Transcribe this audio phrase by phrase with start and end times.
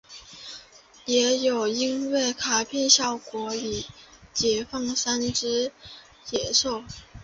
[1.05, 3.81] 也有因为卡片效果要
[4.33, 5.71] 解放三只
[6.31, 6.83] 怪兽。